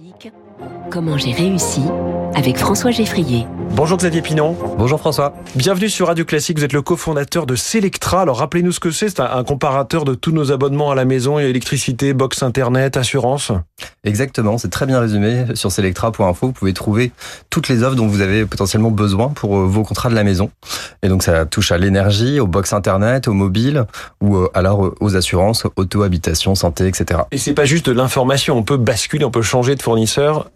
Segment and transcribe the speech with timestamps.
[0.00, 0.32] Classique,
[0.90, 1.82] comment j'ai réussi
[2.34, 3.46] avec François Geffrier.
[3.72, 4.56] Bonjour Xavier Pinon.
[4.78, 5.34] Bonjour François.
[5.54, 8.22] Bienvenue sur Radio Classique, vous êtes le cofondateur de Selectra.
[8.22, 11.38] Alors rappelez-nous ce que c'est, c'est un comparateur de tous nos abonnements à la maison,
[11.38, 13.52] électricité, box internet, assurance.
[14.04, 15.44] Exactement, c'est très bien résumé.
[15.54, 17.12] Sur selectra.info, vous pouvez trouver
[17.48, 20.50] toutes les offres dont vous avez potentiellement besoin pour euh, vos contrats de la maison.
[21.02, 23.84] Et donc ça touche à l'énergie, aux box internet, au mobile
[24.20, 27.20] ou euh, alors aux assurances, auto, habitation, santé, etc.
[27.30, 29.82] Et c'est pas juste de l'information, on peut basculer, on peut changer de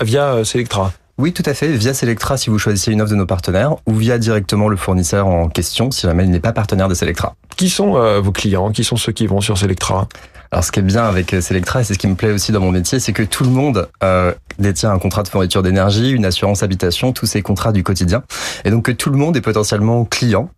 [0.00, 0.92] via euh, Selectra.
[1.18, 1.68] Oui, tout à fait.
[1.68, 5.26] Via Selectra, si vous choisissez une offre de nos partenaires, ou via directement le fournisseur
[5.26, 7.34] en question, si jamais il n'est pas partenaire de Selectra.
[7.56, 8.70] Qui sont vos clients?
[8.70, 10.08] Qui sont ceux qui vont sur Selectra?
[10.52, 12.52] Alors ce qui est bien avec euh, Selectra, et c'est ce qui me plaît aussi
[12.52, 16.10] dans mon métier, c'est que tout le monde euh, détient un contrat de fourniture d'énergie,
[16.10, 18.22] une assurance habitation, tous ces contrats du quotidien.
[18.64, 20.48] Et donc que tout le monde est potentiellement client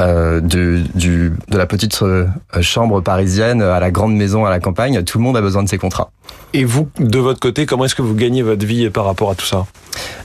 [0.00, 2.26] euh, de, du, de la petite euh,
[2.60, 5.02] chambre parisienne à la grande maison à la campagne.
[5.04, 6.10] Tout le monde a besoin de ces contrats.
[6.54, 9.34] Et vous, de votre côté, comment est-ce que vous gagnez votre vie par rapport à
[9.34, 9.66] tout ça?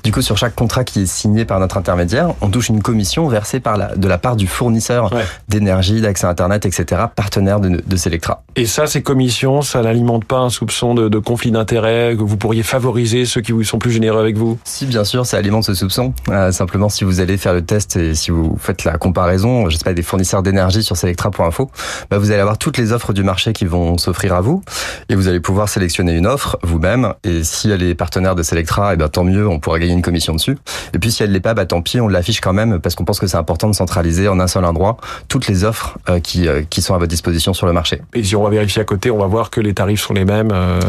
[0.03, 3.27] Du coup, sur chaque contrat qui est signé par notre intermédiaire, on touche une commission
[3.27, 5.09] versée par la, de la part du fournisseur
[5.47, 8.43] d'énergie, d'accès Internet, etc., partenaire de, de Selectra.
[8.55, 12.37] Et ça, ces commissions, ça n'alimente pas un soupçon de, de conflit d'intérêt, que vous
[12.37, 14.59] pourriez favoriser ceux qui sont plus généreux avec vous?
[14.65, 16.13] Si, bien sûr, ça alimente ce soupçon.
[16.29, 19.77] Euh, simplement, si vous allez faire le test et si vous faites la comparaison, je
[19.77, 21.71] sais pas, des fournisseurs d'énergie sur Selectra.info,
[22.09, 24.61] bah, vous allez avoir toutes les offres du marché qui vont s'offrir à vous
[25.09, 27.13] et vous allez pouvoir sélectionner une offre vous-même.
[27.23, 29.93] Et si elle est partenaire de Selectra, et eh ben tant mieux, on pourra gagner
[29.93, 30.57] une commission dessus.
[30.93, 33.05] Et puis si elle l'est pas, bah tant pis, on l'affiche quand même parce qu'on
[33.05, 36.47] pense que c'est important de centraliser en un seul endroit toutes les offres euh, qui
[36.47, 38.01] euh, qui sont à votre disposition sur le marché.
[38.13, 40.25] Et si on va vérifier à côté, on va voir que les tarifs sont les
[40.25, 40.51] mêmes.
[40.51, 40.79] Euh...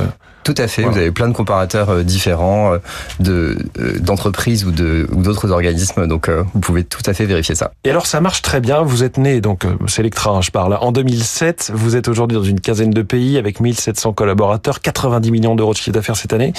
[0.45, 0.83] Tout à fait.
[0.83, 2.75] Vous avez plein de comparateurs euh, différents
[3.21, 3.57] de
[4.01, 6.07] d'entreprises ou de ou d'autres organismes.
[6.07, 7.73] Donc vous pouvez tout à fait vérifier ça.
[7.85, 8.83] Et alors ça marche très bien.
[8.83, 11.73] Vous êtes né donc Selectra, hein, je parle en 2007.
[11.75, 15.79] Vous êtes aujourd'hui dans une quinzaine de pays avec 1700 collaborateurs, 90 millions d'euros de
[15.79, 16.53] chiffre d'affaires cette année.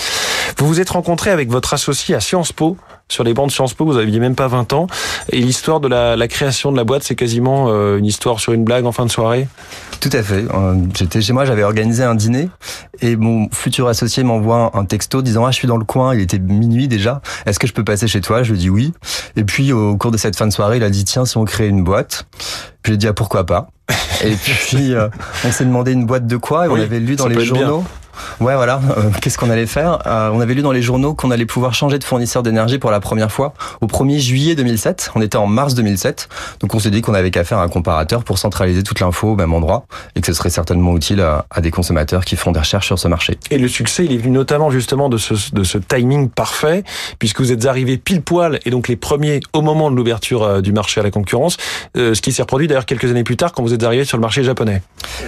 [0.57, 2.77] Vous vous êtes rencontré avec votre associé à Sciences Po
[3.07, 4.87] sur les bancs de Sciences Po, vous aviez même pas 20 ans.
[5.31, 8.53] Et l'histoire de la, la, création de la boîte, c'est quasiment euh, une histoire sur
[8.53, 9.47] une blague en fin de soirée?
[9.99, 10.43] Tout à fait.
[10.53, 12.49] Euh, j'étais chez moi, j'avais organisé un dîner
[13.01, 16.21] et mon futur associé m'envoie un texto disant «Ah, je suis dans le coin, il
[16.21, 18.93] était minuit déjà, est-ce que je peux passer chez toi?» Je lui dis oui.
[19.35, 21.45] Et puis, au cours de cette fin de soirée, il a dit «Tiens, si on
[21.45, 22.27] crée une boîte?»
[22.81, 23.67] Puis j'ai dit «Ah, pourquoi pas?»
[24.23, 25.09] Et puis, euh,
[25.43, 26.65] on s'est demandé une boîte de quoi?
[26.65, 27.83] Et oui, on avait lu dans les journaux.
[28.39, 28.79] Ouais, voilà.
[28.97, 29.99] Euh, Qu'est-ce qu'on allait faire?
[30.07, 32.91] Euh, On avait lu dans les journaux qu'on allait pouvoir changer de fournisseur d'énergie pour
[32.91, 35.11] la première fois au 1er juillet 2007.
[35.15, 36.29] On était en mars 2007.
[36.59, 39.35] Donc on s'est dit qu'on avait qu'à faire un comparateur pour centraliser toute l'info au
[39.35, 42.59] même endroit et que ce serait certainement utile à, à, des consommateurs qui font des
[42.59, 43.37] recherches sur ce marché.
[43.51, 46.83] Et le succès, il est venu notamment justement de ce, de ce timing parfait,
[47.19, 50.61] puisque vous êtes arrivés pile poil et donc les premiers au moment de l'ouverture euh,
[50.61, 51.57] du marché à la concurrence,
[51.97, 54.17] euh, ce qui s'est reproduit d'ailleurs quelques années plus tard quand vous êtes arrivés sur
[54.17, 54.81] le marché japonais.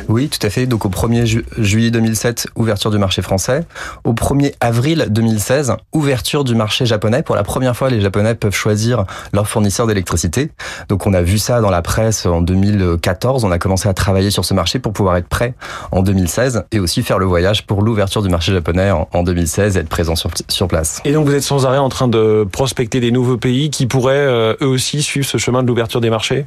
[0.08, 0.66] Oui, tout à fait.
[0.66, 3.66] Donc au 1er ju juillet 2007, ouverture du marché français.
[4.04, 7.24] Au 1er avril 2016, ouverture du marché japonais.
[7.24, 10.52] Pour la première fois, les Japonais peuvent choisir leur fournisseur d'électricité.
[10.90, 13.44] Donc on a vu ça dans la presse en 2014.
[13.44, 15.56] On a commencé à travailler sur ce marché pour pouvoir être prêt
[15.92, 19.80] en 2016 et aussi faire le voyage pour l'ouverture du marché japonais en 2016 et
[19.80, 21.02] être présent sur, sur place.
[21.04, 24.16] Et donc vous êtes sans arrêt en train de prospecter des nouveaux pays qui pourraient
[24.16, 26.46] euh, eux aussi suivre ce chemin de l'ouverture des marchés?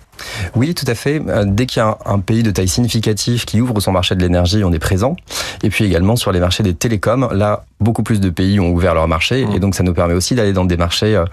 [0.55, 1.21] Oui, tout à fait.
[1.29, 4.15] Euh, dès qu'il y a un, un pays de taille significative qui ouvre son marché
[4.15, 5.17] de l'énergie, on est présent.
[5.63, 8.95] Et puis également sur les marchés des télécoms, là, beaucoup plus de pays ont ouvert
[8.95, 9.53] leur marché mmh.
[9.53, 11.25] et donc ça nous permet aussi d'aller dans des marchés, euh,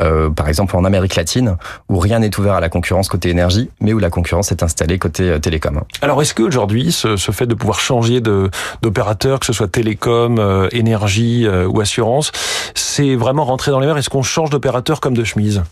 [0.00, 1.56] euh, par exemple en Amérique latine,
[1.88, 4.98] où rien n'est ouvert à la concurrence côté énergie, mais où la concurrence est installée
[4.98, 5.80] côté euh, télécom.
[6.02, 10.68] Alors est-ce qu'aujourd'hui, ce, ce fait de pouvoir changer d'opérateur, que ce soit télécom, euh,
[10.72, 12.32] énergie euh, ou assurance,
[12.74, 15.62] c'est vraiment rentrer dans les mers Est-ce qu'on change d'opérateur comme de chemise?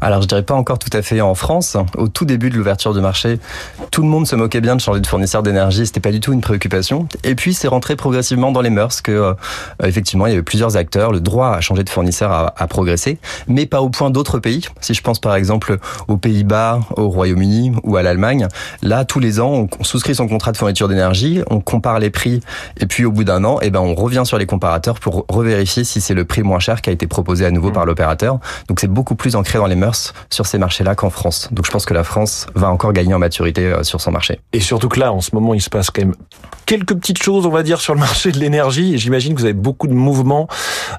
[0.00, 1.76] Alors je dirais pas encore tout à fait en France.
[1.96, 3.38] Au tout début de l'ouverture du marché,
[3.90, 6.32] tout le monde se moquait bien de changer de fournisseur d'énergie, c'était pas du tout
[6.32, 7.08] une préoccupation.
[7.24, 9.34] Et puis c'est rentré progressivement dans les mœurs que euh,
[9.82, 13.18] effectivement il y avait plusieurs acteurs, le droit à changer de fournisseur a, a progressé,
[13.48, 14.66] mais pas au point d'autres pays.
[14.80, 15.78] Si je pense par exemple
[16.08, 18.48] aux Pays-Bas, au Royaume-Uni ou à l'Allemagne,
[18.82, 22.40] là tous les ans on souscrit son contrat de fourniture d'énergie, on compare les prix
[22.78, 25.84] et puis au bout d'un an, eh ben on revient sur les comparateurs pour revérifier
[25.84, 27.74] si c'est le prix moins cher qui a été proposé à nouveau mmh.
[27.74, 28.38] par l'opérateur.
[28.68, 31.48] Donc c'est beaucoup plus ancré dans les mœurs sur ces marchés-là qu'en France.
[31.52, 34.40] Donc je pense que la France va encore gagner en maturité euh, sur son marché.
[34.52, 36.14] Et surtout que là, en ce moment, il se passe quand même
[36.66, 38.94] quelques petites choses, on va dire, sur le marché de l'énergie.
[38.94, 40.48] Et j'imagine que vous avez beaucoup de mouvements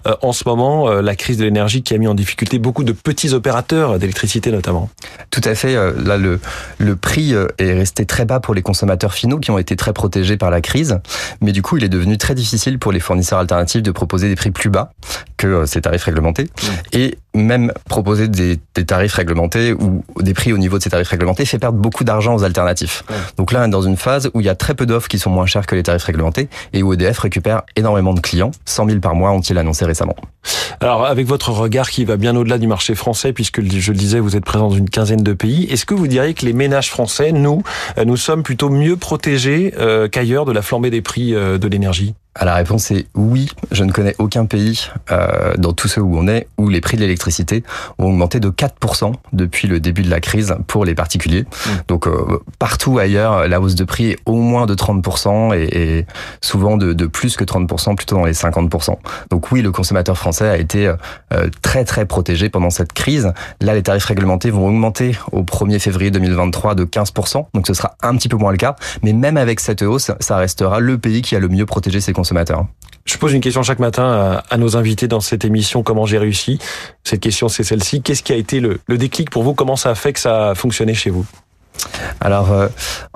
[0.08, 0.90] euh, en ce moment.
[0.90, 4.52] Euh, la crise de l'énergie qui a mis en difficulté beaucoup de petits opérateurs d'électricité
[4.52, 4.90] notamment.
[5.30, 5.76] Tout à fait.
[5.76, 6.40] Euh, là, le,
[6.78, 10.38] le prix est resté très bas pour les consommateurs finaux qui ont été très protégés
[10.38, 11.00] par la crise.
[11.42, 14.36] Mais du coup, il est devenu très difficile pour les fournisseurs alternatifs de proposer des
[14.36, 14.92] prix plus bas
[15.36, 16.68] que ces tarifs réglementés mmh.
[16.94, 21.10] et même proposer des, des, tarifs réglementés ou des prix au niveau de ces tarifs
[21.10, 23.04] réglementés fait perdre beaucoup d'argent aux alternatifs.
[23.38, 25.20] Donc là, on est dans une phase où il y a très peu d'offres qui
[25.20, 28.52] sont moins chères que les tarifs réglementés et où EDF récupère énormément de clients.
[28.66, 30.16] 100 000 par mois ont-ils annoncé récemment.
[30.80, 34.20] Alors, avec votre regard qui va bien au-delà du marché français, puisque je le disais,
[34.20, 36.90] vous êtes présent dans une quinzaine de pays, est-ce que vous diriez que les ménages
[36.90, 37.64] français, nous,
[37.98, 41.68] euh, nous sommes plutôt mieux protégés euh, qu'ailleurs de la flambée des prix euh, de
[41.68, 42.14] l'énergie?
[42.46, 43.50] La réponse est oui.
[43.72, 46.98] Je ne connais aucun pays euh, dans tous ceux où on est où les prix
[46.98, 47.64] de l'électricité
[47.98, 51.44] ont augmenté de 4% depuis le début de la crise pour les particuliers.
[51.44, 51.70] Mmh.
[51.88, 56.06] Donc euh, partout ailleurs, la hausse de prix est au moins de 30% et, et
[56.42, 58.96] souvent de, de, plus que 30%, plutôt dans les 50%.
[59.32, 60.88] Donc oui, le consommateur français a été
[61.34, 63.34] euh, très très protégé pendant cette crise.
[63.62, 67.48] Là, les tarifs réglementés vont augmenter au 1er février 2023 de 15%.
[67.54, 68.76] Donc ce sera un petit peu moins le cas.
[69.02, 72.14] Mais même avec cette hausse, ça restera le pays qui a le mieux protégé ses
[72.14, 72.27] consommateurs
[73.08, 76.60] je pose une question chaque matin à, nos invités dans cette émission Comment j'ai réussi.
[77.06, 78.02] Cette question, c'est celle-ci.
[78.02, 79.54] Qu'est-ce qui a été le, déclic pour vous?
[79.54, 81.26] Comment ça a fait que ça a fonctionné chez vous?
[82.20, 82.68] Alors, euh,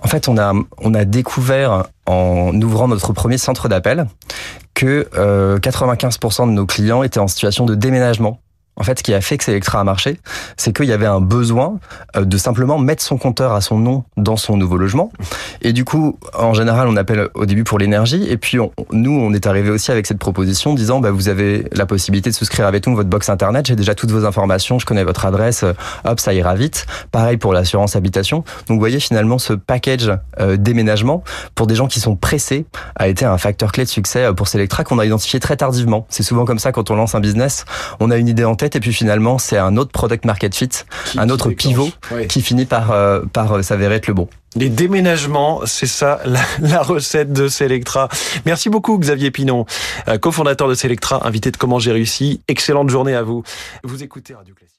[0.01, 4.05] en fait, on a on a découvert en ouvrant notre premier centre d'appel
[4.75, 5.09] que
[5.59, 8.39] 95% euh, de nos clients étaient en situation de déménagement
[8.81, 10.17] en fait, ce qui a fait que Selectra a marché,
[10.57, 11.79] c'est qu'il y avait un besoin
[12.15, 15.11] euh, de simplement mettre son compteur à son nom dans son nouveau logement.
[15.61, 18.25] Et du coup, en général, on appelle au début pour l'énergie.
[18.27, 18.57] Et puis,
[18.91, 22.35] nous, on est arrivé aussi avec cette proposition disant, bah, vous avez la possibilité de
[22.35, 23.67] souscrire avec nous votre box internet.
[23.67, 24.79] J'ai déjà toutes vos informations.
[24.79, 25.61] Je connais votre adresse.
[25.61, 25.73] Euh,
[26.03, 26.87] hop, ça ira vite.
[27.11, 28.37] Pareil pour l'assurance habitation.
[28.67, 31.23] Donc, vous voyez, finalement, ce package euh, déménagement
[31.53, 34.83] pour des gens qui sont pressés a été un facteur clé de succès pour Selectra
[34.83, 36.07] qu'on a identifié très tardivement.
[36.09, 37.65] C'est souvent comme ça quand on lance un business.
[37.99, 40.69] On a une idée en tête et puis finalement c'est un autre product market fit,
[41.17, 41.89] un autre pivot
[42.29, 44.27] qui finit par euh, par euh, s'avérer être le bon.
[44.55, 48.09] Les déménagements, c'est ça la, recette de Selectra.
[48.45, 49.65] Merci beaucoup Xavier Pinon,
[50.09, 52.41] euh, cofondateur de Selectra, invité de Comment j'ai réussi.
[52.49, 53.43] Excellente journée à vous.
[53.83, 54.71] Vous écoutez Radio Classique.